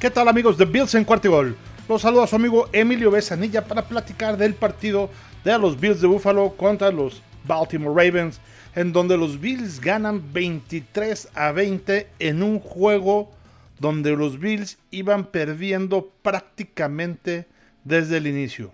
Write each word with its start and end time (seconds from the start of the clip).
¿Qué 0.00 0.10
tal 0.10 0.28
amigos 0.28 0.56
de 0.56 0.64
Bills 0.64 0.94
en 0.94 1.04
cuarto 1.04 1.30
gol? 1.30 1.54
Los 1.86 2.00
saluda 2.00 2.24
a 2.24 2.26
su 2.26 2.34
amigo 2.34 2.70
Emilio 2.72 3.10
Besanilla 3.10 3.66
para 3.66 3.86
platicar 3.86 4.38
del 4.38 4.54
partido 4.54 5.10
de 5.44 5.58
los 5.58 5.78
Bills 5.78 6.00
de 6.00 6.06
Buffalo 6.06 6.56
contra 6.56 6.90
los 6.90 7.20
Baltimore 7.44 7.92
Ravens, 7.94 8.40
en 8.74 8.94
donde 8.94 9.18
los 9.18 9.38
Bills 9.38 9.78
ganan 9.78 10.32
23 10.32 11.28
a 11.34 11.52
20 11.52 12.08
en 12.18 12.42
un 12.42 12.60
juego 12.60 13.30
donde 13.78 14.16
los 14.16 14.40
Bills 14.40 14.78
iban 14.90 15.26
perdiendo 15.26 16.10
prácticamente 16.22 17.46
desde 17.84 18.16
el 18.16 18.26
inicio. 18.26 18.72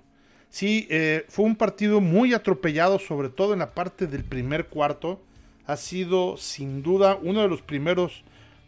Sí, 0.49 0.86
eh, 0.90 1.27
fue 1.29 1.45
un 1.45 1.57
partido 1.57 2.00
muy 2.00 2.35
atropellado, 2.35 3.00
sobre 3.00 3.31
todo 3.31 3.53
en 3.53 3.58
la 3.58 3.75
parte 3.75 4.07
del 4.07 4.22
primer 4.22 4.67
cuarto. 4.67 5.21
Ha 5.67 5.77
sido 5.77 6.36
sin 6.36 6.85
duda 6.85 7.18
uno 7.21 7.43
de 7.43 7.49
los 7.49 7.63
primeros, 7.63 8.22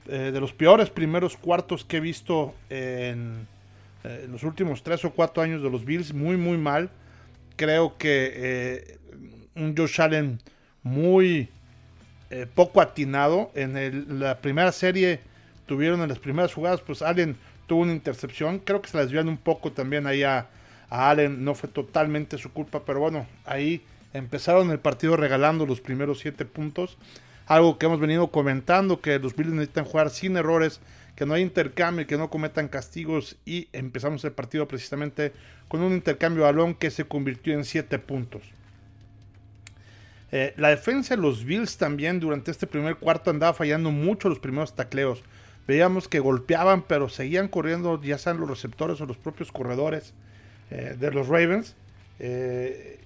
eh, 0.08 0.30
de 0.32 0.40
los 0.40 0.52
peores 0.52 0.90
primeros 0.90 1.36
cuartos 1.36 1.84
que 1.84 1.98
he 1.98 2.00
visto 2.00 2.54
en, 2.70 3.46
eh, 4.04 4.22
en, 4.24 4.32
los 4.32 4.42
últimos 4.42 4.82
tres 4.82 5.04
o 5.04 5.10
cuatro 5.10 5.42
años 5.42 5.62
de 5.62 5.70
los 5.70 5.84
Bills. 5.84 6.12
Muy, 6.12 6.36
muy 6.36 6.58
mal. 6.58 6.90
Creo 7.56 7.96
que 7.98 8.98
un 9.56 9.76
Josh 9.76 10.00
Allen 10.00 10.40
muy 10.82 11.48
poco 12.54 12.80
atinado. 12.80 13.50
En 13.54 14.20
la 14.20 14.38
primera 14.38 14.70
serie 14.70 15.20
tuvieron 15.66 16.00
en 16.02 16.08
las 16.08 16.20
primeras 16.20 16.54
jugadas, 16.54 16.80
pues 16.80 17.02
Allen 17.02 17.36
tuvo 17.68 17.82
una 17.82 17.92
intercepción. 17.92 18.58
Creo 18.58 18.82
que 18.82 18.88
se 18.88 18.96
las 18.96 19.06
desvían 19.06 19.28
un 19.28 19.36
poco 19.36 19.70
también 19.70 20.06
ahí 20.08 20.24
a, 20.24 20.48
a, 20.90 21.10
Allen. 21.10 21.44
No 21.44 21.54
fue 21.54 21.68
totalmente 21.68 22.38
su 22.38 22.52
culpa, 22.52 22.82
pero 22.84 22.98
bueno, 22.98 23.26
ahí 23.44 23.82
empezaron 24.12 24.70
el 24.70 24.80
partido 24.80 25.16
regalando 25.16 25.66
los 25.66 25.80
primeros 25.80 26.18
siete 26.18 26.44
puntos. 26.44 26.96
Algo 27.48 27.78
que 27.78 27.86
hemos 27.86 27.98
venido 27.98 28.30
comentando, 28.30 29.00
que 29.00 29.18
los 29.18 29.34
Bills 29.34 29.52
necesitan 29.52 29.86
jugar 29.86 30.10
sin 30.10 30.36
errores, 30.36 30.80
que 31.16 31.24
no 31.24 31.32
hay 31.32 31.42
intercambio, 31.42 32.06
que 32.06 32.18
no 32.18 32.28
cometan 32.28 32.68
castigos. 32.68 33.36
Y 33.46 33.68
empezamos 33.72 34.22
el 34.24 34.32
partido 34.32 34.68
precisamente 34.68 35.32
con 35.66 35.80
un 35.80 35.94
intercambio 35.94 36.44
de 36.44 36.52
balón 36.52 36.74
que 36.74 36.90
se 36.90 37.06
convirtió 37.06 37.54
en 37.54 37.64
siete 37.64 37.98
puntos. 37.98 38.42
Eh, 40.30 40.52
la 40.58 40.68
defensa 40.68 41.16
de 41.16 41.22
los 41.22 41.44
Bills 41.44 41.78
también 41.78 42.20
durante 42.20 42.50
este 42.50 42.66
primer 42.66 42.96
cuarto 42.96 43.30
andaba 43.30 43.54
fallando 43.54 43.90
mucho 43.90 44.28
los 44.28 44.38
primeros 44.38 44.76
tacleos. 44.76 45.22
Veíamos 45.66 46.06
que 46.06 46.20
golpeaban, 46.20 46.82
pero 46.82 47.08
seguían 47.08 47.48
corriendo, 47.48 48.00
ya 48.02 48.18
sean 48.18 48.38
los 48.38 48.48
receptores 48.48 49.00
o 49.00 49.06
los 49.06 49.16
propios 49.16 49.50
corredores 49.52 50.12
eh, 50.70 50.96
de 50.98 51.10
los 51.10 51.28
Ravens. 51.28 51.76
Eh, 52.18 53.00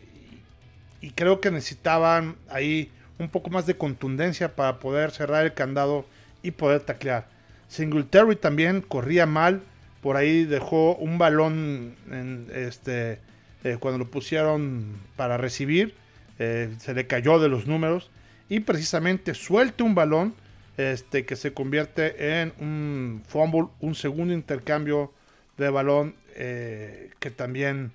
y 1.00 1.10
creo 1.10 1.40
que 1.40 1.52
necesitaban 1.52 2.36
ahí 2.48 2.90
un 3.22 3.30
poco 3.30 3.50
más 3.50 3.66
de 3.66 3.76
contundencia 3.76 4.54
para 4.54 4.78
poder 4.78 5.10
cerrar 5.10 5.44
el 5.44 5.54
candado 5.54 6.04
y 6.42 6.50
poder 6.50 6.80
taclear. 6.80 7.26
Singletary 7.68 8.36
también 8.36 8.82
corría 8.82 9.26
mal. 9.26 9.62
Por 10.02 10.16
ahí 10.16 10.44
dejó 10.44 10.96
un 10.96 11.16
balón 11.16 11.94
en 12.10 12.48
este, 12.54 13.20
eh, 13.64 13.76
cuando 13.78 13.98
lo 13.98 14.10
pusieron 14.10 14.98
para 15.16 15.36
recibir. 15.36 15.94
Eh, 16.38 16.74
se 16.78 16.92
le 16.92 17.06
cayó 17.06 17.38
de 17.38 17.48
los 17.48 17.66
números. 17.66 18.10
Y 18.48 18.60
precisamente 18.60 19.34
suelte 19.34 19.82
un 19.82 19.94
balón 19.94 20.34
este, 20.76 21.24
que 21.24 21.36
se 21.36 21.54
convierte 21.54 22.40
en 22.40 22.52
un 22.58 23.22
fumble, 23.26 23.68
un 23.80 23.94
segundo 23.94 24.34
intercambio 24.34 25.12
de 25.56 25.70
balón 25.70 26.14
eh, 26.34 27.10
que 27.18 27.30
también 27.30 27.92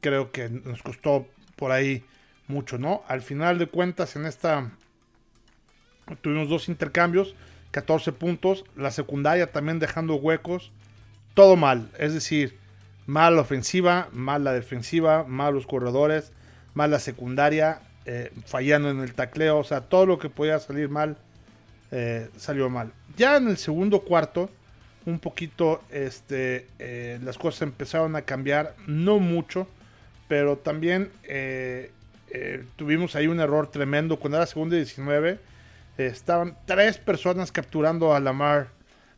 creo 0.00 0.32
que 0.32 0.48
nos 0.48 0.82
costó 0.82 1.28
por 1.56 1.70
ahí 1.70 2.02
mucho, 2.48 2.78
¿no? 2.78 3.02
Al 3.06 3.22
final 3.22 3.58
de 3.58 3.68
cuentas, 3.68 4.16
en 4.16 4.26
esta 4.26 4.70
tuvimos 6.16 6.48
dos 6.48 6.68
intercambios, 6.68 7.34
14 7.70 8.12
puntos, 8.12 8.64
la 8.76 8.90
secundaria 8.90 9.52
también 9.52 9.78
dejando 9.78 10.16
huecos, 10.16 10.72
todo 11.34 11.56
mal, 11.56 11.90
es 11.98 12.14
decir, 12.14 12.56
mal 13.06 13.38
ofensiva, 13.38 14.08
mal 14.12 14.44
la 14.44 14.52
defensiva, 14.52 15.24
mal 15.24 15.54
los 15.54 15.66
corredores, 15.66 16.32
mal 16.74 16.90
la 16.90 16.98
secundaria, 16.98 17.80
eh, 18.06 18.32
fallando 18.46 18.90
en 18.90 19.00
el 19.00 19.14
tacleo, 19.14 19.58
o 19.58 19.64
sea, 19.64 19.82
todo 19.82 20.06
lo 20.06 20.18
que 20.18 20.30
podía 20.30 20.58
salir 20.58 20.88
mal, 20.88 21.18
eh, 21.90 22.28
salió 22.36 22.70
mal. 22.70 22.92
Ya 23.16 23.36
en 23.36 23.48
el 23.48 23.58
segundo 23.58 24.00
cuarto, 24.00 24.50
un 25.04 25.18
poquito 25.18 25.82
este, 25.90 26.66
eh, 26.78 27.18
las 27.22 27.38
cosas 27.38 27.62
empezaron 27.62 28.16
a 28.16 28.22
cambiar, 28.22 28.74
no 28.86 29.18
mucho, 29.18 29.66
pero 30.28 30.58
también 30.58 31.10
eh, 32.30 32.64
tuvimos 32.76 33.16
ahí 33.16 33.26
un 33.26 33.40
error 33.40 33.70
tremendo. 33.70 34.18
Cuando 34.18 34.36
era 34.38 34.46
segunda 34.46 34.76
y 34.76 34.80
19, 34.80 35.38
estaban 35.98 36.56
tres 36.64 36.98
personas 36.98 37.52
capturando 37.52 38.14
a 38.14 38.20
Lamar 38.20 38.68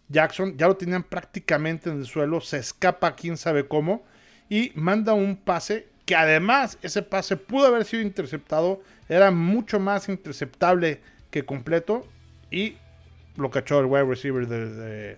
Jackson, 0.08 0.56
ya 0.56 0.66
lo 0.66 0.76
tenían 0.76 1.04
prácticamente 1.04 1.88
en 1.88 1.98
el 1.98 2.06
suelo, 2.06 2.40
se 2.40 2.58
escapa 2.58 3.14
quién 3.14 3.36
sabe 3.36 3.68
cómo 3.68 4.04
y 4.48 4.72
manda 4.74 5.14
un 5.14 5.36
pase 5.36 5.86
que 6.04 6.16
además 6.16 6.76
ese 6.82 7.02
pase 7.02 7.36
pudo 7.36 7.66
haber 7.66 7.84
sido 7.84 8.02
interceptado, 8.02 8.82
era 9.08 9.30
mucho 9.30 9.78
más 9.78 10.08
interceptable 10.08 11.00
que 11.30 11.44
completo 11.44 12.04
y 12.50 12.76
lo 13.36 13.50
cachó 13.50 13.78
el 13.78 13.86
wide 13.86 14.04
receiver 14.04 14.48
de, 14.48 15.16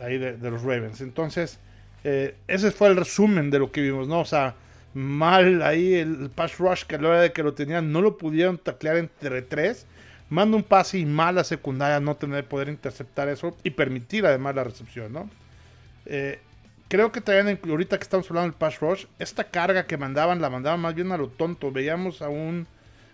ahí 0.00 0.18
de, 0.18 0.36
de, 0.36 0.50
los 0.52 0.62
Ravens. 0.62 1.00
Entonces, 1.00 1.58
eh, 2.04 2.36
ese 2.46 2.70
fue 2.70 2.86
el 2.88 2.96
resumen 2.96 3.50
de 3.50 3.58
lo 3.58 3.72
que 3.72 3.80
vimos, 3.80 4.06
¿no? 4.06 4.20
O 4.20 4.24
sea, 4.24 4.54
mal 4.96 5.60
ahí 5.60 5.94
el, 5.94 6.30
pass 6.34 6.56
rush 6.56 6.84
que 6.84 6.94
a 6.94 6.98
la 6.98 7.08
hora 7.08 7.20
de 7.20 7.32
que 7.32 7.42
lo 7.42 7.52
tenían 7.52 7.92
no 7.92 8.00
lo 8.00 8.16
pudieron 8.16 8.56
taclear 8.56 8.96
entre 8.96 9.42
tres. 9.42 9.86
Manda 10.30 10.56
un 10.56 10.62
pase 10.62 10.98
y 10.98 11.04
mala 11.04 11.44
secundaria 11.44 12.00
no 12.00 12.16
tener 12.16 12.46
poder 12.46 12.70
interceptar 12.70 13.28
eso 13.28 13.54
y 13.62 13.70
permitir 13.70 14.24
además 14.24 14.54
la 14.54 14.64
recepción, 14.64 15.12
¿no? 15.12 15.30
Eh, 16.06 16.40
creo 16.88 17.12
que 17.12 17.20
también 17.20 17.60
ahorita 17.68 17.98
que 17.98 18.02
estamos 18.02 18.28
hablando 18.30 18.50
del 18.50 18.58
pass 18.58 18.80
rush, 18.80 19.04
esta 19.18 19.44
carga 19.44 19.86
que 19.86 19.98
mandaban 19.98 20.40
la 20.40 20.48
mandaban 20.48 20.80
más 20.80 20.94
bien 20.94 21.12
a 21.12 21.18
lo 21.18 21.28
tonto. 21.28 21.70
Veíamos 21.70 22.22
a 22.22 22.30
un 22.30 22.66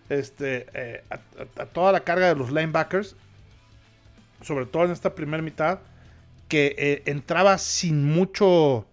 este 0.09 0.67
eh, 0.75 1.03
a, 1.11 1.15
a, 1.15 1.63
a, 1.63 1.67
toda 1.67 1.91
la 1.91 2.01
carga 2.01 2.29
de 2.29 2.37
los 2.37 2.53
linebackers, 2.53 3.17
sobre 4.41 4.67
todo 4.67 4.85
en 4.85 4.93
esta 4.93 5.17
primera 5.17 5.43
mitad, 5.43 5.81
que 6.47 6.77
eh, 6.79 7.03
entraba 7.07 7.59
sin 7.59 8.05
mucho 8.05 8.87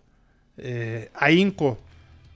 ahínco, 1.13 1.79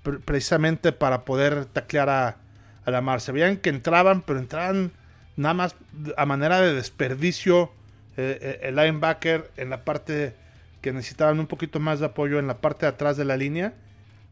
precisamente 0.04 0.92
para 0.92 1.26
poder 1.26 1.66
taclear 1.66 2.10
a, 2.10 2.38
a, 2.86 2.92
la 2.92 3.02
mar. 3.02 3.22
Se 3.22 3.32
veían 3.32 3.58
que 3.58 3.70
entraban, 3.70 4.22
pero 4.22 4.40
entraban 4.40 4.92
nada 5.36 5.54
más 5.54 5.76
a 6.18 6.26
manera 6.26 6.62
de 6.62 6.74
desperdicio 6.74 7.72
eh, 8.18 8.60
el 8.64 8.76
linebacker 8.76 9.50
en 9.58 9.70
la 9.70 9.84
parte 9.84 10.36
que 10.82 10.92
necesitaban 10.92 11.40
un 11.40 11.48
poquito 11.48 11.80
más 11.80 12.00
de 12.02 12.08
apoyo 12.08 12.40
en 12.40 12.46
la 12.46 12.58
parte 12.58 12.86
de 12.86 12.92
atrás 12.92 13.18
de 13.18 13.26
la 13.26 13.38
línea 13.38 13.74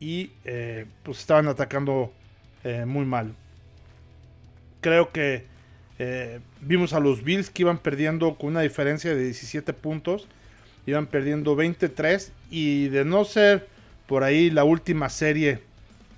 y 0.02 0.32
eh, 0.44 0.86
pues 1.04 1.20
estaban 1.20 1.48
atacando 1.48 2.12
eh, 2.64 2.86
muy 2.86 3.06
mal. 3.06 3.34
Creo 4.82 5.12
que 5.12 5.46
eh, 5.98 6.42
vimos 6.60 6.94
a 6.94 7.00
los 7.00 7.24
Bills 7.24 7.50
que 7.50 7.62
iban 7.62 7.78
perdiendo 7.78 8.36
con 8.36 8.50
una 8.50 8.62
diferencia 8.62 9.16
de 9.16 9.24
17 9.24 9.72
puntos 9.74 10.28
iban 10.88 11.06
perdiendo 11.06 11.56
23 11.56 12.32
y 12.50 12.88
de 12.90 13.06
no 13.06 13.24
ser 13.24 13.68
por 14.12 14.26
ahí 14.26 14.50
la 14.50 14.66
última 14.66 15.08
serie 15.08 15.62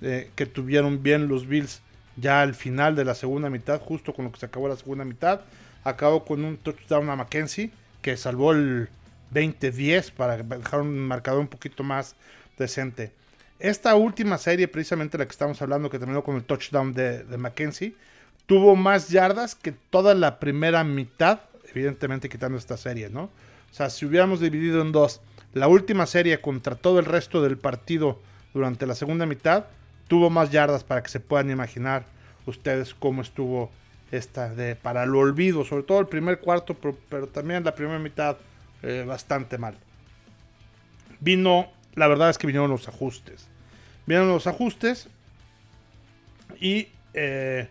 eh, 0.02 0.28
que 0.34 0.46
tuvieron 0.46 1.04
bien 1.04 1.28
los 1.28 1.46
Bills 1.46 1.80
ya 2.16 2.42
al 2.42 2.56
final 2.56 2.96
de 2.96 3.04
la 3.04 3.14
segunda 3.14 3.50
mitad, 3.50 3.80
justo 3.80 4.12
con 4.12 4.24
lo 4.24 4.32
que 4.32 4.40
se 4.40 4.46
acabó 4.46 4.66
la 4.66 4.74
segunda 4.74 5.04
mitad, 5.04 5.42
acabó 5.84 6.24
con 6.24 6.44
un 6.44 6.56
touchdown 6.56 7.08
a 7.08 7.14
Mackenzie 7.14 7.70
que 8.02 8.16
salvó 8.16 8.50
el 8.50 8.88
20-10 9.32 10.10
para 10.10 10.38
dejar 10.38 10.80
un 10.80 10.98
marcador 11.06 11.38
un 11.38 11.46
poquito 11.46 11.84
más 11.84 12.16
decente. 12.58 13.12
Esta 13.60 13.94
última 13.94 14.38
serie, 14.38 14.66
precisamente 14.66 15.16
la 15.16 15.26
que 15.26 15.30
estamos 15.30 15.62
hablando, 15.62 15.88
que 15.88 16.00
terminó 16.00 16.24
con 16.24 16.34
el 16.34 16.42
touchdown 16.42 16.94
de, 16.94 17.22
de 17.22 17.38
Mackenzie, 17.38 17.94
tuvo 18.46 18.74
más 18.74 19.08
yardas 19.08 19.54
que 19.54 19.70
toda 19.70 20.14
la 20.14 20.40
primera 20.40 20.82
mitad, 20.82 21.42
evidentemente 21.72 22.28
quitando 22.28 22.58
esta 22.58 22.76
serie, 22.76 23.08
¿no? 23.08 23.30
O 23.70 23.76
sea, 23.76 23.88
si 23.88 24.04
hubiéramos 24.04 24.40
dividido 24.40 24.82
en 24.82 24.90
dos 24.90 25.20
la 25.54 25.68
última 25.68 26.06
serie 26.06 26.40
contra 26.40 26.74
todo 26.74 26.98
el 26.98 27.04
resto 27.04 27.42
del 27.42 27.56
partido 27.56 28.20
durante 28.52 28.86
la 28.86 28.94
segunda 28.94 29.26
mitad, 29.26 29.66
tuvo 30.08 30.30
más 30.30 30.50
yardas 30.50 30.84
para 30.84 31.02
que 31.02 31.08
se 31.08 31.20
puedan 31.20 31.50
imaginar 31.50 32.04
ustedes 32.46 32.94
cómo 32.94 33.22
estuvo 33.22 33.70
esta 34.12 34.54
de 34.54 34.76
para 34.76 35.04
el 35.04 35.14
olvido, 35.14 35.64
sobre 35.64 35.84
todo 35.84 36.00
el 36.00 36.06
primer 36.06 36.40
cuarto, 36.40 36.76
pero, 37.08 37.26
también 37.28 37.64
la 37.64 37.74
primera 37.74 37.98
mitad 37.98 38.36
eh, 38.82 39.04
bastante 39.06 39.58
mal. 39.58 39.76
Vino, 41.20 41.68
la 41.94 42.06
verdad 42.06 42.30
es 42.30 42.38
que 42.38 42.46
vinieron 42.46 42.70
los 42.70 42.86
ajustes. 42.88 43.48
Vinieron 44.06 44.28
los 44.28 44.46
ajustes 44.46 45.08
y 46.60 46.88
eh, 47.14 47.68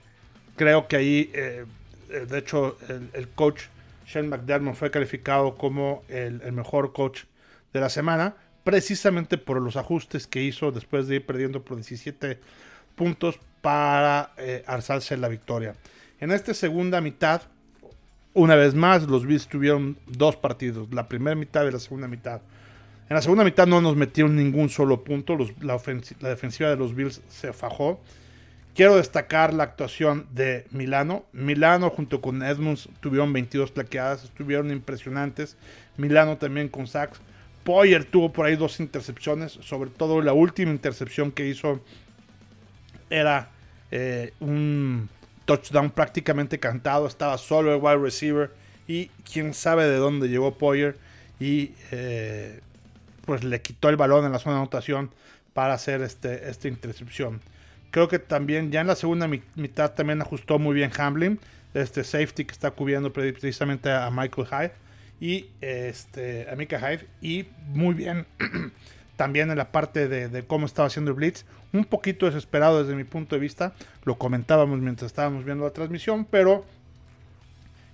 creo 0.56 0.88
que 0.88 0.96
ahí, 0.96 1.32
eh, 1.34 1.66
de 2.10 2.38
hecho, 2.38 2.78
el, 2.90 3.10
el 3.14 3.30
coach 3.30 3.64
Shane 4.06 4.28
McDermott 4.28 4.76
fue 4.76 4.92
calificado 4.92 5.56
como 5.56 6.04
el, 6.08 6.42
el, 6.42 6.52
mejor 6.52 6.94
coach 6.94 7.24
de 7.74 7.80
la 7.80 7.90
semana, 7.90 8.36
precisamente 8.64 9.38
por 9.38 9.62
los 9.62 9.76
ajustes 9.76 10.28
que 10.28 10.42
hizo 10.42 10.72
después 10.72 11.08
de 11.08 11.16
ir 11.16 11.26
perdiendo 11.26 11.64
por 11.64 11.78
17 11.78 12.40
puntos 12.96 13.40
para 13.62 14.34
eh, 14.38 14.64
alzarse 14.68 15.18
la 15.18 15.28
victoria. 15.28 15.76
En 16.20 16.32
esta 16.32 16.54
segunda 16.54 17.02
mitad, 17.02 17.42
una 18.34 18.56
vez 18.56 18.76
más, 18.76 19.04
los 19.04 19.26
Bills 19.26 19.48
tuvieron 19.48 19.98
dos 20.08 20.36
partidos, 20.36 20.94
la 20.94 21.08
primera 21.08 21.36
mitad 21.36 21.66
y 21.66 21.72
la 21.72 21.80
segunda 21.80 22.08
mitad. 22.08 22.42
En 23.10 23.16
la 23.16 23.22
segunda 23.22 23.44
mitad 23.44 23.68
no 23.68 23.82
nos 23.82 23.96
metieron 23.96 24.36
ningún 24.36 24.70
solo 24.70 25.04
punto, 25.04 25.38
la, 25.38 25.80
la, 26.20 26.30
defensiva 26.30 26.70
de 26.70 26.78
los 26.78 26.96
Bills 26.96 27.22
se 27.28 27.54
fajó. 27.54 28.00
Quiero 28.76 28.96
destacar 28.96 29.54
la 29.54 29.66
actuación 29.66 30.26
de 30.34 30.66
Milano. 30.72 31.26
Milano 31.32 31.92
junto 31.92 32.22
con 32.22 32.42
Edmonds 32.42 32.90
tuvieron 33.02 33.32
22 33.32 33.72
plaqueadas, 33.72 34.24
estuvieron 34.24 34.72
impresionantes. 34.72 35.58
Milano 35.98 36.38
también 36.38 36.70
con 36.70 36.88
sacks. 36.88 37.20
Poyer 37.64 38.06
tuvo 38.06 38.32
por 38.32 38.46
ahí 38.46 38.56
dos 38.56 38.80
intercepciones, 38.80 39.54
sobre 39.54 39.90
todo 39.90 40.22
la 40.22 40.34
última 40.34 40.72
intercepción 40.72 41.32
que 41.32 41.48
hizo 41.48 41.80
era 43.10 43.50
eh, 43.92 44.34
un 44.40 45.10
touchdown 45.46 45.92
prácticamente 45.92 46.60
cantado, 46.60 47.08
estaba 47.08 47.38
solo 47.38 47.74
el 47.74 47.82
wide 47.82 47.98
receiver 47.98 48.52
y 48.88 49.08
quién 49.32 49.54
sabe 49.54 49.88
de 49.88 49.98
dónde 49.98 50.28
llegó 50.30 50.58
Poyer 50.58 50.98
y 51.40 51.72
eh, 51.92 52.60
pues 53.26 53.44
le 53.44 53.62
quitó 53.62 53.90
el 53.90 53.98
balón 53.98 54.26
en 54.26 54.32
la 54.32 54.40
zona 54.40 54.56
de 54.56 54.62
anotación 54.62 55.12
para 55.54 55.74
hacer 55.74 56.02
este, 56.02 56.50
esta 56.50 56.68
intercepción. 56.68 57.42
Creo 57.92 58.08
que 58.08 58.20
también 58.20 58.72
ya 58.72 58.82
en 58.82 58.88
la 58.88 58.96
segunda 58.96 59.28
mitad 59.28 59.92
también 59.92 60.22
ajustó 60.22 60.60
muy 60.60 60.74
bien 60.74 60.92
Hamlin, 60.98 61.40
este 61.74 62.04
safety 62.04 62.46
que 62.46 62.52
está 62.52 62.72
cubriendo 62.72 63.14
precisamente 63.14 63.92
a 63.92 64.10
Michael 64.10 64.48
Hyde 64.48 64.83
y 65.24 65.50
este, 65.62 66.50
a 66.52 66.56
Mika 66.58 66.78
Hyde 66.78 67.08
y 67.22 67.46
muy 67.68 67.94
bien 67.94 68.26
también 69.16 69.50
en 69.52 69.58
la 69.58 69.72
parte 69.72 70.10
de, 70.10 70.44
cómo 70.46 70.66
estaba 70.66 70.88
haciendo 70.88 71.12
el 71.12 71.16
blitz, 71.16 71.46
un 71.72 71.86
poquito 71.86 72.26
desesperado 72.26 72.84
desde 72.84 72.94
mi 72.94 73.06
punto 73.06 73.38
de 73.38 73.40
vista, 73.40 73.74
lo 74.04 74.18
comentábamos 74.18 74.82
mientras 74.82 75.10
estábamos 75.10 75.46
viendo 75.46 75.64
la 75.64 75.72
transmisión, 75.72 76.26
pero 76.26 76.66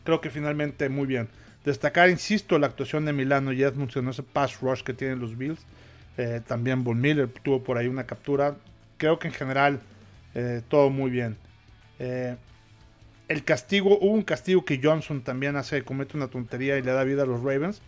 creo 0.04 0.22
que 0.22 0.32
finalmente 0.32 0.90
muy 0.90 1.06
bien. 1.06 1.30
Destacar, 1.64 2.10
insisto, 2.10 2.58
la 2.58 2.66
actuación 2.66 3.06
de 3.06 3.14
Milano 3.14 3.54
y 3.54 3.62
Edmunds 3.62 3.96
en 3.96 4.08
ese 4.08 4.24
pass 4.24 4.60
rush 4.60 4.82
que 4.82 4.96
tienen 4.96 5.20
los 5.20 5.38
Bills. 5.38 5.60
Eh, 6.18 6.42
también 6.48 6.84
Von 6.84 7.00
Miller 7.00 7.30
tuvo 7.44 7.64
por 7.64 7.78
ahí 7.78 7.86
una 7.86 8.08
captura. 8.08 8.56
Creo 8.98 9.20
que 9.20 9.28
en 9.28 9.36
general 9.36 9.82
eh, 10.34 10.64
todo 10.68 10.90
muy 10.90 11.12
bien. 11.12 11.38
Eh, 12.00 12.38
el 13.30 13.44
castigo, 13.44 13.98
hubo 14.00 14.12
un 14.12 14.24
castigo 14.24 14.66
que 14.66 14.82
Johnson 14.84 15.22
también 15.22 15.56
hace, 15.56 15.84
comete 15.84 16.18
una 16.18 16.28
tontería 16.28 16.78
y 16.78 16.82
le 16.82 16.92
da 16.92 17.04
vida 17.04 17.24
a 17.24 17.26
los 17.28 17.44
Ravens. 17.44 17.82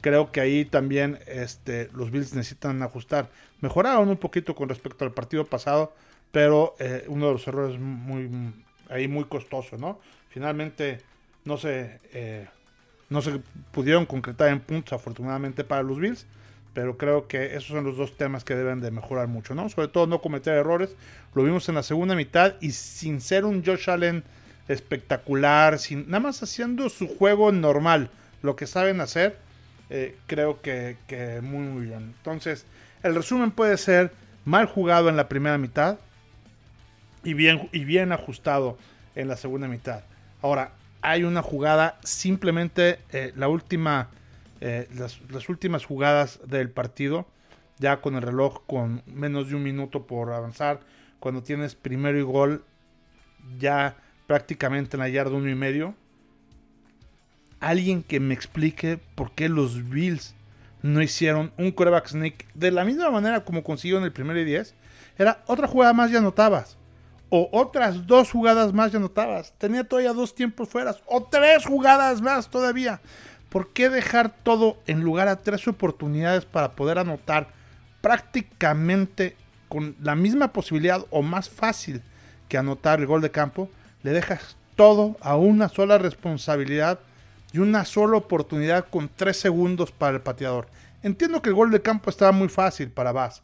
Creo 0.00 0.30
que 0.30 0.40
ahí 0.40 0.64
también 0.64 1.18
este, 1.26 1.90
los 1.94 2.12
Bills 2.12 2.32
necesitan 2.34 2.80
ajustar. 2.82 3.28
Mejoraron 3.60 4.08
un 4.08 4.16
poquito 4.16 4.54
con 4.54 4.68
respecto 4.68 5.04
al 5.04 5.12
partido 5.12 5.46
pasado, 5.46 5.92
pero 6.30 6.76
eh, 6.78 7.04
uno 7.08 7.26
de 7.26 7.32
los 7.32 7.46
errores 7.48 7.78
muy, 7.78 8.30
ahí 8.88 9.08
muy 9.08 9.24
costoso, 9.24 9.76
¿no? 9.76 9.98
Finalmente 10.28 11.00
no 11.44 11.58
se, 11.58 11.98
eh, 12.12 12.46
no 13.10 13.20
se 13.20 13.40
pudieron 13.72 14.06
concretar 14.06 14.48
en 14.48 14.60
puntos, 14.60 14.92
afortunadamente 14.92 15.64
para 15.64 15.82
los 15.82 15.98
Bills, 15.98 16.24
pero 16.72 16.96
creo 16.96 17.26
que 17.26 17.56
esos 17.56 17.68
son 17.68 17.84
los 17.84 17.96
dos 17.96 18.16
temas 18.16 18.44
que 18.44 18.54
deben 18.54 18.80
de 18.80 18.92
mejorar 18.92 19.26
mucho, 19.26 19.56
¿no? 19.56 19.68
Sobre 19.68 19.88
todo 19.88 20.06
no 20.06 20.20
cometer 20.20 20.54
errores. 20.54 20.94
Lo 21.34 21.42
vimos 21.42 21.68
en 21.68 21.74
la 21.74 21.82
segunda 21.82 22.14
mitad 22.14 22.54
y 22.60 22.70
sin 22.70 23.20
ser 23.20 23.44
un 23.44 23.64
Josh 23.64 23.90
Allen 23.90 24.22
espectacular, 24.68 25.78
sin, 25.78 26.06
nada 26.06 26.20
más 26.20 26.42
haciendo 26.42 26.88
su 26.88 27.08
juego 27.08 27.52
normal, 27.52 28.10
lo 28.42 28.56
que 28.56 28.66
saben 28.66 29.00
hacer 29.00 29.38
eh, 29.90 30.16
creo 30.26 30.60
que, 30.62 30.96
muy, 31.42 31.66
muy 31.66 31.86
bien. 31.86 32.14
Entonces, 32.16 32.66
el 33.02 33.14
resumen 33.14 33.50
puede 33.50 33.76
ser 33.76 34.12
mal 34.44 34.66
jugado 34.66 35.08
en 35.08 35.16
la 35.16 35.28
primera 35.28 35.58
mitad 35.58 35.98
y 37.22 37.34
bien, 37.34 37.68
y 37.72 37.84
bien 37.84 38.12
ajustado 38.12 38.78
en 39.14 39.28
la 39.28 39.36
segunda 39.36 39.68
mitad. 39.68 40.04
Ahora, 40.42 40.72
hay 41.02 41.24
una 41.24 41.42
jugada, 41.42 41.98
simplemente 42.02 42.98
eh, 43.12 43.32
la 43.36 43.48
última, 43.48 44.08
eh, 44.60 44.88
las, 44.94 45.20
las, 45.30 45.48
últimas 45.48 45.84
jugadas 45.84 46.40
del 46.46 46.70
partido, 46.70 47.26
ya 47.78 48.00
con 48.00 48.14
el 48.14 48.22
reloj 48.22 48.62
con 48.66 49.02
menos 49.06 49.48
de 49.48 49.56
un 49.56 49.62
minuto 49.62 50.06
por 50.06 50.32
avanzar, 50.32 50.80
cuando 51.20 51.42
tienes 51.42 51.74
primero 51.74 52.18
y 52.18 52.22
gol, 52.22 52.64
ya 53.58 53.96
prácticamente 54.26 54.96
en 54.96 55.00
la 55.00 55.08
yarda 55.08 55.36
uno 55.36 55.48
y 55.48 55.54
medio 55.54 55.94
alguien 57.64 58.02
que 58.02 58.20
me 58.20 58.34
explique 58.34 58.98
por 59.14 59.32
qué 59.32 59.48
los 59.48 59.88
Bills 59.88 60.34
no 60.82 61.00
hicieron 61.00 61.52
un 61.56 61.72
coreback 61.72 62.08
sneak 62.08 62.46
de 62.52 62.70
la 62.70 62.84
misma 62.84 63.10
manera 63.10 63.44
como 63.44 63.64
consiguieron 63.64 64.04
el 64.04 64.12
primer 64.12 64.36
y 64.36 64.44
10. 64.44 64.74
Era 65.16 65.42
otra 65.46 65.66
jugada 65.66 65.94
más 65.94 66.10
y 66.10 66.16
anotabas. 66.16 66.76
O 67.30 67.48
otras 67.52 68.06
dos 68.06 68.30
jugadas 68.30 68.74
más 68.74 68.92
y 68.92 68.96
anotabas. 68.96 69.54
Tenía 69.56 69.84
todavía 69.84 70.12
dos 70.12 70.34
tiempos 70.34 70.68
fuera. 70.68 70.94
O 71.06 71.22
tres 71.24 71.64
jugadas 71.64 72.20
más 72.20 72.50
todavía. 72.50 73.00
¿Por 73.48 73.72
qué 73.72 73.88
dejar 73.88 74.28
todo 74.42 74.76
en 74.86 75.00
lugar 75.00 75.28
a 75.28 75.40
tres 75.40 75.66
oportunidades 75.66 76.44
para 76.44 76.72
poder 76.72 76.98
anotar 76.98 77.48
prácticamente 78.02 79.36
con 79.68 79.96
la 80.02 80.14
misma 80.14 80.52
posibilidad 80.52 81.06
o 81.10 81.22
más 81.22 81.48
fácil 81.48 82.02
que 82.48 82.58
anotar 82.58 83.00
el 83.00 83.06
gol 83.06 83.22
de 83.22 83.30
campo? 83.30 83.70
Le 84.04 84.12
dejas 84.12 84.56
todo 84.76 85.16
a 85.20 85.34
una 85.36 85.68
sola 85.68 85.98
responsabilidad 85.98 87.00
y 87.52 87.58
una 87.58 87.84
sola 87.84 88.18
oportunidad 88.18 88.86
con 88.88 89.08
tres 89.08 89.38
segundos 89.38 89.90
para 89.90 90.16
el 90.16 90.22
pateador. 90.22 90.68
Entiendo 91.02 91.42
que 91.42 91.48
el 91.48 91.54
gol 91.54 91.70
de 91.70 91.82
campo 91.82 92.10
estaba 92.10 92.30
muy 92.30 92.48
fácil 92.48 92.90
para 92.90 93.12
Bass, 93.12 93.42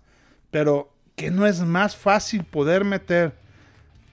pero 0.50 0.90
que 1.16 1.30
no 1.30 1.46
es 1.46 1.60
más 1.60 1.96
fácil 1.96 2.44
poder 2.44 2.84
meter 2.84 3.32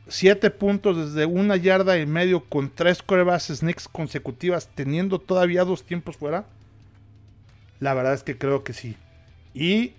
siete 0.07 0.49
puntos 0.49 1.13
desde 1.13 1.25
una 1.25 1.57
yarda 1.57 1.97
y 1.97 2.05
medio 2.05 2.43
con 2.43 2.69
tres 2.69 3.01
corebacks 3.03 3.47
sneaks 3.47 3.87
consecutivas 3.87 4.69
teniendo 4.73 5.19
todavía 5.19 5.65
dos 5.65 5.83
tiempos 5.83 6.15
fuera. 6.15 6.45
La 7.79 7.93
verdad 7.93 8.13
es 8.13 8.23
que 8.23 8.37
creo 8.37 8.63
que 8.63 8.73
sí. 8.73 8.95
Y 9.53 9.93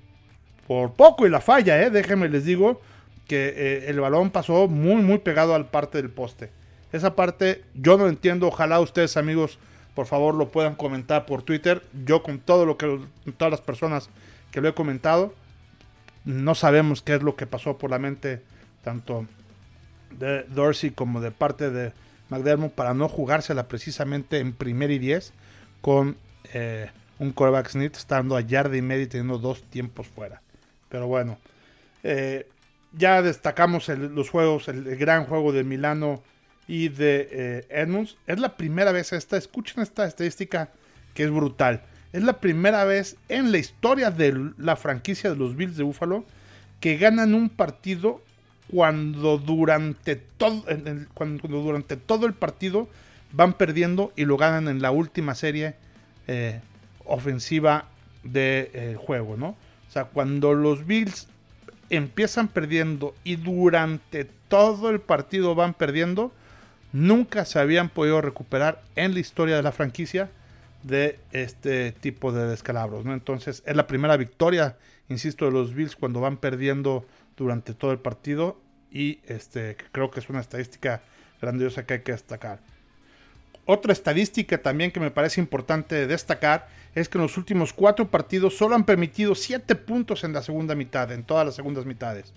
por 0.67 0.93
poco 0.93 1.27
y 1.27 1.31
la 1.31 1.41
falla, 1.41 1.83
¿eh? 1.83 1.91
déjenme 1.91 2.29
les 2.29 2.45
digo 2.45 2.81
que 3.29 3.55
eh, 3.57 3.85
el 3.89 4.01
balón 4.01 4.31
pasó 4.31 4.67
muy 4.67 5.03
muy 5.03 5.19
pegado 5.19 5.55
al 5.55 5.67
parte 5.67 5.99
del 5.99 6.11
poste. 6.11 6.51
Esa 6.93 7.15
parte 7.15 7.63
yo 7.75 7.97
no 7.97 8.09
entiendo. 8.09 8.49
Ojalá 8.49 8.81
ustedes 8.81 9.17
amigos 9.17 9.59
por 9.95 10.07
favor 10.07 10.35
lo 10.35 10.49
puedan 10.49 10.75
comentar 10.75 11.27
por 11.27 11.43
Twitter. 11.43 11.83
Yo 12.05 12.23
con 12.23 12.39
todo 12.39 12.67
lo 12.67 12.77
que 12.77 13.01
todas 13.37 13.51
las 13.51 13.61
personas 13.61 14.11
que 14.51 14.61
lo 14.61 14.69
he 14.69 14.75
comentado, 14.75 15.35
no 16.25 16.55
sabemos 16.55 17.03
qué 17.03 17.15
es 17.17 17.23
lo 17.23 17.37
que 17.37 17.47
pasó 17.47 17.79
por 17.79 17.91
la 17.91 17.99
mente 17.99 18.43
tanto 18.83 19.27
de 20.11 20.45
Dorsey 20.45 20.91
como 20.91 21.21
de 21.21 21.31
parte 21.31 21.71
de 21.71 21.93
McDermott 22.31 22.73
para 22.73 22.95
no 22.95 23.09
jugársela 23.09 23.69
precisamente 23.69 24.39
en 24.39 24.53
primer 24.53 24.91
y 24.91 24.99
diez 24.99 25.33
con 25.81 26.17
eh, 26.53 26.91
un 27.19 27.33
quarterback 27.33 27.69
sneak 27.69 27.97
estando 27.97 28.37
a 28.37 28.41
yarda 28.41 28.77
y 28.77 28.83
media 28.83 29.05
y 29.05 29.07
teniendo 29.09 29.39
dos 29.39 29.63
tiempos 29.65 30.07
fuera. 30.07 30.43
Pero 30.89 31.07
bueno, 31.07 31.39
eh, 32.03 32.47
ya 32.93 33.23
destacamos 33.23 33.89
los 33.89 34.31
juegos, 34.31 34.69
el, 34.69 34.97
gran 34.97 35.25
juego 35.25 35.53
de 35.53 35.65
Milano 35.65 36.23
y 36.67 36.89
de 36.89 37.67
eh. 37.69 38.07
Es 38.27 38.41
la 38.41 38.57
primera 38.57 38.93
vez 38.93 39.13
esta, 39.13 39.37
escuchen 39.37 39.83
esta 39.83 40.07
estadística 40.07 40.71
que 41.15 41.25
es 41.25 41.31
brutal. 41.31 41.83
Es 42.13 42.23
la 42.23 42.41
primera 42.41 42.85
vez 42.85 43.17
en 43.29 43.53
la 43.53 43.59
historia 43.59 44.11
de 44.11 44.53
la 44.57 44.77
franquicia 44.77 45.31
de 45.31 45.37
los 45.37 45.57
Bills 45.57 45.77
de 45.77 45.85
Buffalo 45.85 46.25
que 46.81 46.97
ganan 46.97 47.35
un 47.35 47.49
partido 47.49 48.23
cuando 48.71 49.39
durante 49.39 50.17
todo, 50.17 50.65
cuando 51.15 51.49
durante 51.49 51.97
todo 51.97 52.27
el 52.27 52.35
partido 52.35 52.89
van 53.33 53.55
perdiendo 53.55 54.13
y 54.17 54.25
lo 54.25 54.37
ganan 54.37 54.69
en 54.69 54.81
la 54.81 54.91
última 54.91 55.35
serie 55.35 55.75
eh, 56.27 56.61
ofensiva 57.05 57.89
del 58.23 58.33
de, 58.33 58.71
eh, 58.75 58.97
juego, 58.99 59.37
¿no? 59.37 59.49
O 59.89 59.91
sea, 59.91 60.05
cuando 60.05 60.55
los 60.55 60.87
Bills 60.87 61.29
empiezan 61.91 62.49
perdiendo 62.49 63.15
y 63.25 63.37
durante 63.37 64.25
todo 64.25 64.91
el 64.91 65.01
partido 65.01 65.55
van 65.55 65.75
perdiendo, 65.75 66.33
nunca 66.93 67.45
se 67.45 67.59
habían 67.59 67.89
podido 67.89 68.21
recuperar 68.21 68.83
en 68.97 69.15
la 69.15 69.21
historia 69.21 69.57
de 69.57 69.63
la 69.63 69.73
franquicia 69.73 70.31
de 70.83 71.19
este 71.33 71.93
tipo 71.93 72.33
de 72.33 72.47
descalabros. 72.47 73.05
¿no? 73.05 73.13
Entonces 73.13 73.63
es 73.67 73.77
la 73.77 73.87
primera 73.87 74.17
victoria, 74.17 74.77
insisto, 75.09 75.47
de 75.47 75.53
los 75.53 75.75
Bills 75.75 75.97
cuando 75.97 76.21
van 76.21 76.37
perdiendo 76.37 77.07
durante 77.37 77.75
todo 77.75 77.93
el 77.93 77.99
partido 77.99 78.61
y 78.91 79.21
este, 79.27 79.77
creo 79.93 80.11
que 80.11 80.21
es 80.21 80.29
una 80.29 80.41
estadística 80.41 81.03
grandiosa 81.41 81.85
que 81.85 81.95
hay 81.95 82.01
que 82.01 82.13
destacar. 82.13 82.61
Otra 83.71 83.93
estadística 83.93 84.57
también 84.57 84.91
que 84.91 84.99
me 84.99 85.11
parece 85.11 85.43
importante 85.43 86.07
destacar 86.07 86.69
es 86.95 87.07
que 87.07 87.19
en 87.19 87.23
los 87.23 87.37
últimos 87.37 87.75
cuatro 87.75 88.09
partidos 88.11 88.57
solo 88.57 88.75
han 88.75 88.85
permitido 88.85 89.35
siete 89.35 89.75
puntos 89.75 90.25
en 90.25 90.33
la 90.33 90.41
segunda 90.41 90.75
mitad, 90.75 91.13
en 91.13 91.23
todas 91.23 91.45
las 91.45 91.57
segundas 91.57 91.85
mitades. 91.85 92.33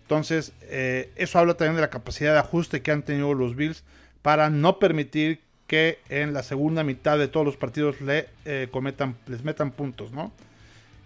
Entonces, 0.00 0.54
eh, 0.62 1.12
eso 1.16 1.38
habla 1.38 1.58
también 1.58 1.74
de 1.74 1.82
la 1.82 1.90
capacidad 1.90 2.32
de 2.32 2.38
ajuste 2.38 2.80
que 2.80 2.90
han 2.90 3.02
tenido 3.02 3.34
los 3.34 3.54
Bills 3.54 3.84
para 4.22 4.48
no 4.48 4.78
permitir 4.78 5.40
que 5.66 5.98
en 6.08 6.32
la 6.32 6.42
segunda 6.42 6.84
mitad 6.84 7.18
de 7.18 7.28
todos 7.28 7.44
los 7.44 7.58
partidos 7.58 8.00
le, 8.00 8.30
eh, 8.46 8.68
cometan, 8.70 9.14
les 9.26 9.44
metan 9.44 9.72
puntos, 9.72 10.10
¿no? 10.12 10.32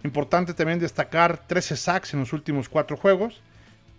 Importante 0.05 0.53
también 0.53 0.79
destacar 0.79 1.45
13 1.45 1.75
sacks 1.75 2.13
en 2.13 2.21
los 2.21 2.31
últimos 2.31 2.69
cuatro 2.69 2.95
juegos. 2.95 3.41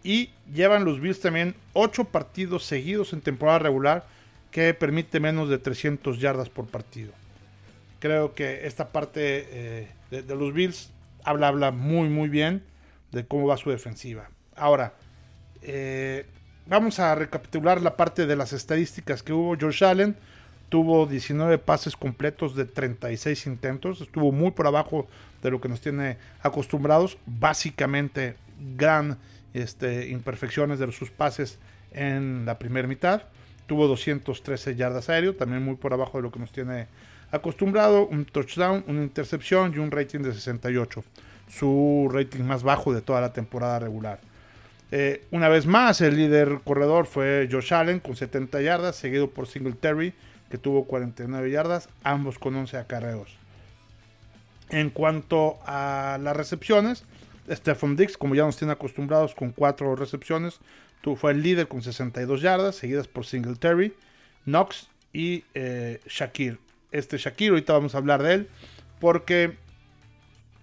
Y 0.03 0.31
llevan 0.51 0.87
los 0.87 0.99
Bills 0.99 1.21
también 1.21 1.55
8 1.75 2.05
partidos 2.05 2.65
seguidos 2.65 3.13
en 3.13 3.21
temporada 3.21 3.59
regular 3.59 4.07
que 4.51 4.75
permite 4.75 5.21
menos 5.21 5.49
de 5.49 5.59
300 5.59 6.19
yardas 6.19 6.49
por 6.49 6.67
partido. 6.67 7.13
Creo 8.01 8.35
que 8.35 8.67
esta 8.67 8.89
parte 8.89 9.47
eh, 9.51 9.89
de, 10.11 10.35
los 10.35 10.53
Bills 10.53 10.91
habla, 11.25 11.49
habla 11.49 11.71
muy 11.71 12.09
muy 12.09 12.29
bien 12.29 12.63
de 13.13 13.27
cómo 13.27 13.47
va 13.47 13.57
su 13.57 13.71
defensiva. 13.71 14.31
Ahora, 14.57 14.95
eh, 15.63 16.27
vamos 16.67 16.99
a 17.01 17.15
recapitular 17.15 17.81
la 17.81 17.97
parte 17.97 18.27
de 18.27 18.37
las 18.37 18.53
estadísticas 18.53 19.23
que 19.23 19.33
hubo. 19.33 19.57
Josh 19.59 19.85
Allen 19.85 20.17
tuvo 20.69 21.07
19 21.07 21.59
pases 21.59 21.97
completos 21.97 22.55
de 22.55 22.65
36 22.65 23.47
intentos, 23.47 24.01
estuvo 24.01 24.33
muy 24.33 24.51
por 24.51 24.67
abajo 24.67 25.09
de 25.43 25.51
lo 25.51 25.61
que 25.61 25.69
nos 25.69 25.81
tiene 25.81 26.19
acostumbrados, 26.43 27.19
básicamente 27.27 28.37
gran 28.77 29.19
este, 29.55 30.09
imperfecciones 30.09 30.79
de 30.79 30.93
sus 30.93 31.11
pases 31.11 31.59
en 31.93 32.45
la 32.45 32.59
primera 32.59 32.87
mitad. 32.87 33.23
Tuvo 33.69 33.87
213 33.87 34.75
yardas 34.75 35.09
aéreo, 35.09 35.37
también 35.37 35.63
muy 35.63 35.77
por 35.77 35.93
abajo 35.93 36.19
de 36.19 36.23
lo 36.23 36.33
que 36.33 36.41
nos 36.41 36.51
tiene 36.51 36.89
acostumbrado. 37.31 38.07
Un 38.07 38.25
touchdown, 38.25 38.83
una 38.89 39.03
intercepción 39.03 39.73
y 39.75 39.79
un 39.79 39.93
rating 39.93 40.21
de 40.21 40.33
68. 40.33 41.05
Su 41.49 42.11
rating 42.13 42.43
más 42.43 42.65
bajo 42.65 42.93
de 42.93 43.03
toda 43.03 43.21
la 43.21 43.33
temporada 43.33 43.79
regular. 43.79 44.19
Eh, 44.91 45.27
una 45.33 45.49
vez 45.49 45.67
más, 45.67 46.01
el 46.01 46.17
líder 46.17 46.61
corredor 46.65 47.07
fue 47.07 47.47
Josh 47.51 47.75
Allen 47.75 48.01
con 48.01 48.17
70 48.17 48.63
yardas, 48.63 48.97
seguido 48.97 49.29
por 49.29 49.47
Singletary, 49.47 50.15
que 50.51 50.57
tuvo 50.57 50.85
49 50.85 51.51
yardas, 51.51 51.91
ambos 52.03 52.39
con 52.39 52.57
11 52.57 52.79
acarreos. 52.79 53.37
En 54.71 54.91
cuanto 54.91 55.59
a 55.67 56.19
las 56.23 56.37
recepciones, 56.37 57.05
Stephon 57.51 57.97
Dix, 57.97 58.17
como 58.17 58.35
ya 58.35 58.45
nos 58.45 58.57
tiene 58.57 58.73
acostumbrados, 58.73 59.35
con 59.35 59.53
4 59.53 59.97
recepciones, 59.97 60.61
fue 61.17 61.33
el 61.33 61.43
líder 61.43 61.69
con 61.69 61.83
62 61.83 62.41
yardas, 62.41 62.77
seguidas 62.77 63.09
por 63.09 63.25
Singletary, 63.25 63.95
Knox 64.45 64.89
y 65.13 65.45
eh, 65.55 66.01
Shakir. 66.07 66.59
Este 66.91 67.19
Shakir, 67.19 67.51
ahorita 67.51 67.73
vamos 67.73 67.95
a 67.95 67.99
hablar 67.99 68.23
de 68.23 68.35
él, 68.35 68.49
porque 69.01 69.57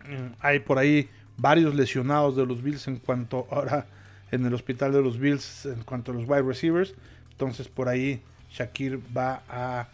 mm, 0.06 0.34
hay 0.39 0.60
por 0.60 0.77
ahí 0.77 1.10
varios 1.38 1.75
lesionados 1.75 2.36
de 2.36 2.46
los 2.46 2.62
Bills 2.62 2.88
en 2.88 2.98
cuanto 2.98 3.48
ahora 3.51 3.88
en 4.32 4.46
el 4.46 4.54
hospital 4.54 4.92
de 4.92 5.01
los 5.01 5.20
Bills 5.20 5.65
en 5.65 5.84
cuanto 5.84 6.12
a 6.12 6.15
los 6.15 6.27
wide 6.27 6.44
receivers. 6.44 6.94
Entonces 7.32 7.68
por 7.68 7.89
ahí 7.89 8.22
Shakir 8.51 9.00
va 9.15 9.44
a 9.50 9.88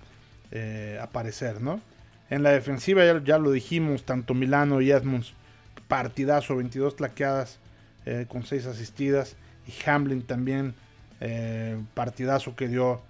eh, 0.52 1.00
aparecer, 1.02 1.62
¿no? 1.62 1.82
En 2.30 2.44
la 2.44 2.52
defensiva 2.52 3.04
ya, 3.20 3.38
lo 3.38 3.52
dijimos, 3.52 4.06
tanto 4.06 4.34
Milano 4.34 4.80
y 4.80 4.92
Edmonds, 4.92 5.34
partidazo, 5.88 6.56
22 6.56 6.96
plaqueadas 6.96 7.60
eh, 8.06 8.26
con 8.28 8.44
6 8.44 8.66
asistidas 8.66 9.36
y 9.68 9.90
Hamlin 9.90 10.24
también, 10.24 10.74
eh, 11.20 11.80
partidazo 11.94 12.56
que 12.56 12.68
dio, 12.68 13.02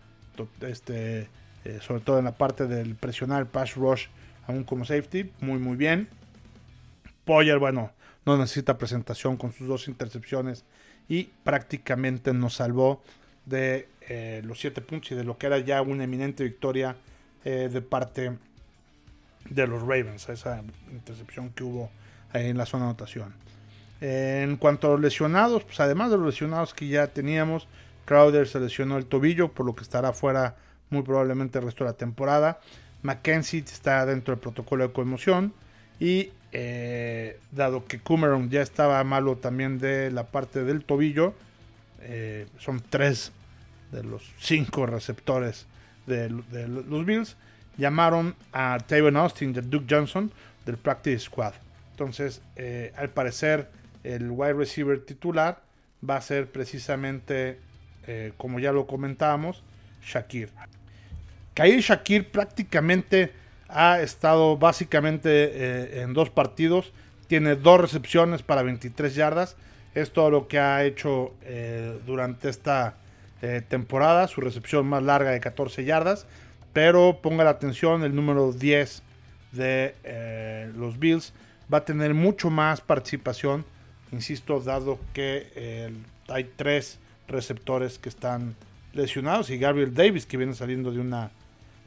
este, 0.61 1.29
eh, 1.63 1.79
sobre 1.81 2.01
todo 2.01 2.19
en 2.19 2.25
la 2.25 2.33
parte 2.33 2.67
del 2.67 2.95
presionar 2.95 3.45
pass 3.45 3.75
rush, 3.75 4.07
aún 4.47 4.63
como 4.63 4.83
safety, 4.83 5.31
muy 5.39 5.59
muy 5.59 5.77
bien. 5.77 6.09
Poyer, 7.23 7.59
bueno, 7.59 7.91
no 8.25 8.37
necesita 8.37 8.77
presentación 8.77 9.37
con 9.37 9.53
sus 9.53 9.67
dos 9.67 9.87
intercepciones 9.87 10.65
y 11.07 11.29
prácticamente 11.43 12.33
nos 12.33 12.55
salvó 12.55 13.01
de 13.45 13.87
los 14.43 14.59
7 14.59 14.81
puntos 14.81 15.11
y 15.11 15.15
de 15.15 15.23
lo 15.23 15.37
que 15.37 15.47
era 15.47 15.59
ya 15.59 15.81
una 15.81 16.03
eminente 16.03 16.43
victoria 16.43 16.97
de 17.43 17.81
parte 17.81 18.37
de 19.49 19.67
los 19.67 19.81
Ravens, 19.81 20.27
esa 20.29 20.63
intercepción 20.91 21.49
que 21.51 21.63
hubo 21.63 21.89
en 22.33 22.57
la 22.57 22.65
zona 22.65 22.85
de 22.85 22.89
anotación. 22.89 23.33
En 24.01 24.57
cuanto 24.57 24.87
a 24.87 24.91
los 24.91 25.01
lesionados, 25.01 25.63
pues 25.63 25.79
además 25.79 26.09
de 26.11 26.17
los 26.17 26.25
lesionados 26.25 26.73
que 26.73 26.87
ya 26.87 27.07
teníamos, 27.07 27.67
Crowder 28.05 28.47
se 28.47 28.59
lesionó 28.59 28.97
el 28.97 29.05
tobillo, 29.05 29.49
por 29.49 29.65
lo 29.65 29.75
que 29.75 29.83
estará 29.83 30.11
fuera 30.13 30.55
muy 30.89 31.03
probablemente 31.03 31.59
el 31.59 31.65
resto 31.65 31.83
de 31.83 31.91
la 31.91 31.97
temporada. 31.97 32.59
Mackenzie 33.03 33.59
está 33.59 34.05
dentro 34.05 34.33
del 34.33 34.41
protocolo 34.41 34.87
de 34.87 34.93
conmoción. 34.93 35.53
Y 35.99 36.31
eh, 36.51 37.39
dado 37.51 37.85
que 37.85 37.99
Coomeron 37.99 38.49
ya 38.49 38.61
estaba 38.61 39.01
malo 39.03 39.37
también 39.37 39.77
de 39.77 40.11
la 40.11 40.25
parte 40.25 40.63
del 40.63 40.83
tobillo, 40.83 41.33
eh, 42.01 42.47
son 42.59 42.81
tres 42.89 43.31
de 43.91 44.03
los 44.03 44.23
cinco 44.39 44.85
receptores 44.85 45.65
de, 46.07 46.29
los 46.29 47.05
Bills, 47.05 47.37
llamaron 47.77 48.35
a 48.51 48.77
Tavon 48.85 49.15
Austin 49.15 49.53
de 49.53 49.61
Duke 49.61 49.85
Johnson 49.89 50.31
del 50.65 50.77
Practice 50.77 51.19
Squad. 51.19 51.53
Entonces, 52.01 52.41
eh, 52.55 52.91
al 52.97 53.11
parecer, 53.11 53.69
el 54.03 54.31
wide 54.31 54.53
receiver 54.53 54.99
titular 55.05 55.61
va 56.07 56.15
a 56.15 56.21
ser 56.21 56.51
precisamente, 56.51 57.59
eh, 58.07 58.33
como 58.37 58.59
ya 58.59 58.71
lo 58.71 58.87
comentábamos, 58.87 59.61
Shakir. 60.03 60.49
Kair 61.53 61.79
Shakir 61.79 62.31
prácticamente 62.31 63.33
ha 63.69 64.01
estado 64.01 64.57
básicamente 64.57 65.29
eh, 65.29 66.01
en 66.01 66.13
dos 66.15 66.31
partidos, 66.31 66.91
tiene 67.27 67.55
dos 67.55 67.79
recepciones 67.79 68.41
para 68.41 68.63
23 68.63 69.13
yardas, 69.13 69.55
es 69.93 70.11
todo 70.11 70.31
lo 70.31 70.47
que 70.47 70.57
ha 70.57 70.83
hecho 70.83 71.35
durante 72.07 72.49
esta 72.49 72.95
temporada, 73.69 74.27
su 74.27 74.41
recepción 74.41 74.87
más 74.87 75.03
larga 75.03 75.31
de 75.31 75.39
14 75.39 75.85
yardas, 75.85 76.25
pero 76.73 77.19
ponga 77.21 77.43
la 77.43 77.51
atención, 77.51 78.03
el 78.03 78.15
número 78.15 78.53
10 78.53 79.03
de 79.51 80.71
los 80.75 80.97
Bills 80.97 81.33
va 81.71 81.79
a 81.79 81.85
tener 81.85 82.13
mucho 82.13 82.49
más 82.49 82.81
participación 82.81 83.65
Insisto, 84.11 84.59
dado 84.59 84.99
que 85.13 85.93
hay 86.27 86.43
tres 86.55 86.99
receptores 87.27 87.97
que 87.97 88.09
están 88.09 88.55
lesionados 88.93 89.49
y 89.49 89.57
Gabriel 89.57 89.93
Davis 89.93 90.25
que 90.25 90.35
viene 90.35 90.53
saliendo 90.53 90.91
de 90.91 90.99
una, 90.99 91.31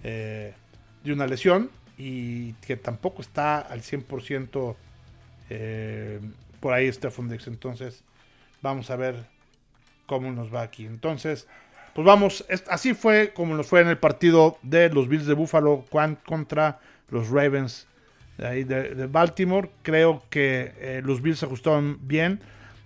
eh, 0.03 0.55
de 1.03 1.12
una 1.12 1.26
lesión 1.26 1.71
y 1.99 2.55
que 2.55 2.76
tampoco 2.76 3.21
está 3.21 3.59
al 3.59 3.83
100% 3.83 4.75
eh, 5.50 6.21
por 6.61 6.73
ahí 6.73 6.91
Stephon 6.91 7.29
Dix. 7.29 7.47
Entonces, 7.47 8.03
vamos 8.62 8.91
a 8.91 8.97
ver 8.97 9.26
cómo 10.07 10.33
nos 10.33 10.53
va 10.53 10.62
aquí. 10.62 10.87
Entonces, 10.87 11.47
pues 11.95 12.07
vamos, 12.07 12.47
así 12.71 12.95
fue 12.95 13.35
como 13.35 13.55
nos 13.55 13.67
fue 13.67 13.83
en 13.83 13.88
el 13.88 13.99
partido 13.99 14.57
de 14.62 14.88
los 14.88 15.09
Bills 15.09 15.26
de 15.26 15.35
Buffalo 15.35 15.85
contra 16.25 16.81
los 17.11 17.29
Ravens 17.29 17.87
de, 18.38 18.64
de, 18.64 19.07
Baltimore. 19.07 19.71
Creo 19.83 20.23
que 20.31 20.73
eh, 20.79 21.03
los 21.05 21.23
Bills 21.23 21.38
se 21.38 21.47
ajustaron 21.47 21.99
bien. 22.03 22.41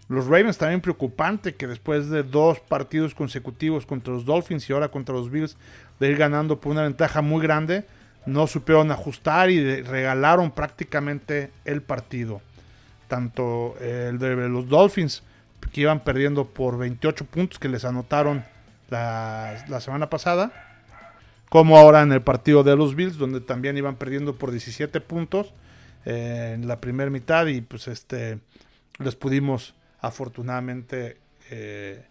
Los 0.09 0.27
Ravens 0.27 0.59
también 0.59 0.81
preocupante 0.81 1.55
que 1.55 1.67
después 1.67 2.09
de 2.09 2.23
dos 2.23 2.61
partidos 2.61 3.15
consecutivos 3.15 3.85
contra 3.85 4.15
los 4.15 4.25
Dolphins 4.25 4.69
y 4.69 4.73
ahora 4.73 4.89
contra 4.89 5.15
los 5.15 5.31
Bills 5.31 5.57
de 6.01 6.11
ir 6.11 6.17
ganando 6.17 6.61
por 6.61 6.73
una 6.73 6.83
ventaja 6.83 7.21
muy 7.21 7.43
grande, 7.43 7.85
no 8.25 8.47
supieron 8.47 8.91
ajustar 8.91 9.51
y 9.51 9.83
regalaron 9.83 10.51
prácticamente 10.51 11.51
el 11.65 11.83
partido. 11.83 12.41
Tanto 13.07 13.77
el 13.81 14.19
de 14.19 14.49
los 14.49 14.69
Dolphins 14.69 15.23
que 15.73 15.83
iban 15.83 16.01
perdiendo 16.01 16.47
por 16.47 16.79
28 16.79 17.27
puntos 17.27 17.59
que 17.59 17.69
les 17.69 17.85
anotaron 17.85 18.45
la, 18.89 19.63
la 19.69 19.81
semana 19.81 20.09
pasada 20.09 20.68
como 21.49 21.79
ahora 21.79 22.03
en 22.03 22.13
el 22.13 22.23
partido 22.23 22.63
de 22.63 22.77
los 22.77 22.95
Bills, 22.95 23.17
donde 23.17 23.41
también 23.41 23.77
iban 23.77 23.97
perdiendo 23.97 24.37
por 24.37 24.51
17 24.51 25.01
puntos 25.01 25.55
eh, 26.05 26.53
en 26.55 26.69
la 26.69 26.81
primera 26.81 27.11
mitad 27.11 27.47
y 27.47 27.61
pues 27.61 27.89
este 27.89 28.39
les 28.99 29.15
pudimos 29.15 29.75
afortunadamente 30.01 31.19
eh, 31.51 32.05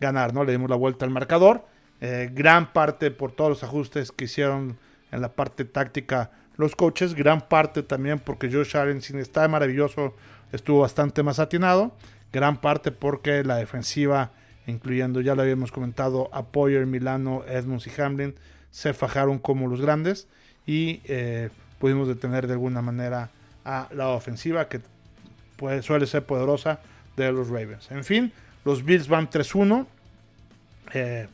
ganar, 0.00 0.34
¿no? 0.34 0.44
Le 0.44 0.52
dimos 0.52 0.68
la 0.68 0.76
vuelta 0.76 1.04
al 1.04 1.10
marcador. 1.10 1.64
Eh, 2.00 2.30
gran 2.32 2.72
parte 2.72 3.10
por 3.10 3.32
todos 3.32 3.50
los 3.50 3.64
ajustes 3.64 4.10
que 4.10 4.24
hicieron 4.24 4.76
en 5.12 5.20
la 5.20 5.32
parte 5.32 5.64
táctica 5.64 6.30
los 6.56 6.76
coaches, 6.76 7.14
gran 7.14 7.48
parte 7.48 7.82
también 7.82 8.18
porque 8.18 8.50
Josh 8.50 8.76
Allen 8.76 9.00
sin 9.00 9.18
estar 9.18 9.48
maravilloso 9.48 10.14
estuvo 10.52 10.80
bastante 10.80 11.22
más 11.22 11.38
atinado, 11.38 11.92
gran 12.32 12.60
parte 12.60 12.92
porque 12.92 13.42
la 13.44 13.56
defensiva, 13.56 14.32
incluyendo 14.66 15.20
ya 15.20 15.34
lo 15.34 15.42
habíamos 15.42 15.72
comentado, 15.72 16.28
a 16.32 16.46
Poyer, 16.46 16.86
Milano, 16.86 17.42
Edmonds 17.48 17.86
y 17.86 18.00
Hamlin, 18.00 18.34
se 18.72 18.94
fajaron 18.94 19.38
como 19.38 19.68
los 19.68 19.80
grandes 19.80 20.26
y 20.66 21.00
eh, 21.04 21.50
pudimos 21.78 22.08
detener 22.08 22.48
de 22.48 22.54
alguna 22.54 22.82
manera 22.82 23.30
a 23.64 23.88
la 23.92 24.08
ofensiva 24.08 24.66
que 24.66 24.80
suele 25.82 26.06
ser 26.06 26.24
poderosa 26.24 26.80
de 27.16 27.30
los 27.30 27.48
Ravens. 27.48 27.90
En 27.92 28.02
fin, 28.02 28.32
los 28.64 28.84
Bills 28.84 29.06
van 29.06 29.30
3-1. 29.30 29.86
Eh, 30.94 31.28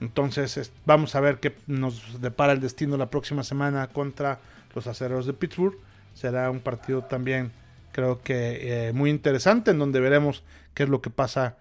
entonces 0.00 0.72
vamos 0.86 1.14
a 1.14 1.20
ver 1.20 1.40
qué 1.40 1.54
nos 1.66 2.22
depara 2.22 2.52
el 2.52 2.60
destino 2.60 2.96
la 2.96 3.10
próxima 3.10 3.42
semana 3.42 3.88
contra 3.88 4.38
los 4.74 4.86
acereros 4.86 5.26
de 5.26 5.34
Pittsburgh. 5.34 5.76
Será 6.14 6.50
un 6.50 6.60
partido 6.60 7.02
también 7.02 7.50
creo 7.92 8.22
que 8.22 8.88
eh, 8.88 8.92
muy 8.92 9.10
interesante 9.10 9.72
en 9.72 9.78
donde 9.78 9.98
veremos 9.98 10.44
qué 10.74 10.84
es 10.84 10.88
lo 10.88 11.02
que 11.02 11.10
pasa 11.10 11.56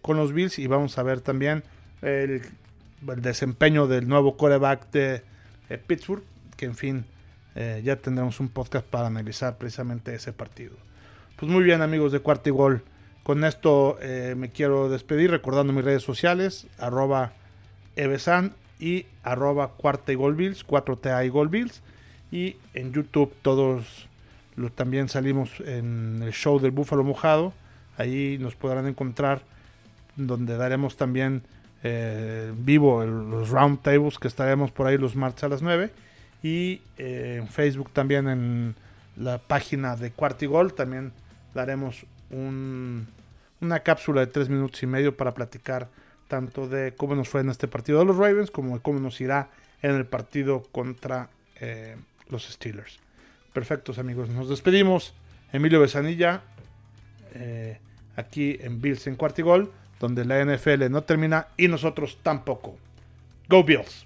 con 0.00 0.16
los 0.16 0.32
Bills 0.32 0.58
y 0.58 0.66
vamos 0.66 0.98
a 0.98 1.04
ver 1.04 1.20
también 1.20 1.62
el 2.02 2.42
el 3.08 3.22
desempeño 3.22 3.86
del 3.86 4.08
nuevo 4.08 4.36
coreback 4.36 4.90
de 4.90 5.22
Pittsburgh, 5.86 6.22
que 6.56 6.66
en 6.66 6.74
fin, 6.74 7.04
eh, 7.54 7.82
ya 7.84 7.96
tendremos 7.96 8.40
un 8.40 8.48
podcast 8.48 8.86
para 8.86 9.06
analizar 9.06 9.58
precisamente 9.58 10.14
ese 10.14 10.32
partido. 10.32 10.76
Pues 11.36 11.50
muy 11.50 11.64
bien 11.64 11.82
amigos 11.82 12.12
de 12.12 12.20
Cuarto 12.20 12.48
y 12.48 12.52
Gol, 12.52 12.82
con 13.22 13.44
esto 13.44 13.98
eh, 14.00 14.34
me 14.36 14.50
quiero 14.50 14.88
despedir 14.88 15.30
recordando 15.30 15.72
mis 15.72 15.84
redes 15.84 16.02
sociales, 16.02 16.66
arroba 16.78 17.32
Evesan 17.94 18.52
y 18.80 19.06
arroba 19.22 19.68
cuarta 19.68 20.10
y 20.10 20.16
gol 20.16 20.34
bills, 20.34 20.66
4TA 20.66 21.24
y 21.24 21.28
gol 21.28 21.48
bills. 21.48 21.82
Y 22.32 22.56
en 22.74 22.92
YouTube 22.92 23.32
todos 23.42 24.08
también 24.74 25.08
salimos 25.08 25.60
en 25.60 26.20
el 26.22 26.32
show 26.32 26.58
del 26.58 26.72
Búfalo 26.72 27.04
Mojado. 27.04 27.52
Ahí 27.96 28.38
nos 28.40 28.56
podrán 28.56 28.88
encontrar 28.88 29.42
donde 30.16 30.56
daremos 30.56 30.96
también 30.96 31.42
eh, 31.84 32.52
vivo 32.56 33.04
los 33.04 33.50
round 33.50 33.82
tables 33.82 34.18
que 34.18 34.28
estaremos 34.28 34.70
por 34.70 34.86
ahí 34.86 34.96
los 34.98 35.16
martes 35.16 35.42
a 35.42 35.48
las 35.48 35.62
9 35.62 35.90
y 36.42 36.80
eh, 36.96 37.38
en 37.40 37.48
Facebook 37.48 37.90
también 37.90 38.28
en 38.28 38.74
la 39.16 39.38
página 39.38 39.96
de 39.96 40.12
Cuartigol 40.12 40.74
también 40.74 41.12
daremos 41.54 42.06
una 42.30 43.80
cápsula 43.80 44.20
de 44.20 44.28
tres 44.28 44.48
minutos 44.48 44.82
y 44.82 44.86
medio 44.86 45.16
para 45.16 45.34
platicar 45.34 45.88
tanto 46.28 46.68
de 46.68 46.94
cómo 46.96 47.16
nos 47.16 47.28
fue 47.28 47.40
en 47.40 47.50
este 47.50 47.66
partido 47.68 47.98
de 47.98 48.04
los 48.04 48.16
Ravens 48.16 48.50
como 48.50 48.76
de 48.76 48.82
cómo 48.82 49.00
nos 49.00 49.20
irá 49.20 49.50
en 49.82 49.96
el 49.96 50.06
partido 50.06 50.62
contra 50.70 51.28
eh, 51.60 51.96
los 52.30 52.44
Steelers. 52.44 53.00
Perfectos 53.52 53.98
amigos, 53.98 54.28
nos 54.30 54.48
despedimos. 54.48 55.14
Emilio 55.52 55.80
Besanilla, 55.80 56.42
aquí 58.16 58.56
en 58.60 58.80
Bills 58.80 59.06
en 59.06 59.16
Cuartigol 59.16 59.70
donde 60.02 60.24
la 60.24 60.44
NFL 60.44 60.90
no 60.90 61.04
termina 61.04 61.46
y 61.56 61.68
nosotros 61.68 62.18
tampoco. 62.24 62.76
Go 63.48 63.62
Bills. 63.62 64.04